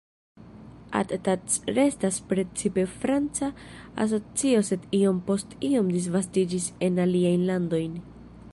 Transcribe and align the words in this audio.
Attac 0.99 1.51
restas 1.79 2.15
precipe 2.31 2.85
franca 3.03 3.49
asocio 4.05 4.63
sed 4.71 4.89
iom 5.01 5.21
post 5.31 5.55
iom 5.69 5.95
disvastiĝis 5.99 6.71
en 6.89 6.99
aliajn 7.05 7.45
landojn. 7.53 7.95